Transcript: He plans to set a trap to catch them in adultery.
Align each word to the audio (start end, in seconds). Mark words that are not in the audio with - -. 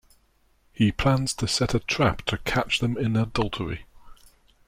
He 0.73 0.91
plans 0.91 1.31
to 1.35 1.47
set 1.47 1.75
a 1.75 1.79
trap 1.79 2.23
to 2.23 2.39
catch 2.39 2.79
them 2.79 2.97
in 2.97 3.15
adultery. 3.15 3.85